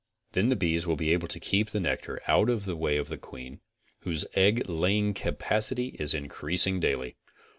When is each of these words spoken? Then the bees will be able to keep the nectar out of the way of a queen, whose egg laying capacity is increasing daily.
Then 0.31 0.49
the 0.49 0.55
bees 0.55 0.87
will 0.87 0.95
be 0.95 1.13
able 1.13 1.27
to 1.27 1.39
keep 1.39 1.69
the 1.69 1.79
nectar 1.79 2.19
out 2.27 2.49
of 2.49 2.65
the 2.65 2.75
way 2.75 2.97
of 2.97 3.11
a 3.11 3.17
queen, 3.17 3.59
whose 3.99 4.25
egg 4.33 4.67
laying 4.67 5.13
capacity 5.13 5.95
is 5.99 6.15
increasing 6.15 6.79
daily. 6.79 7.17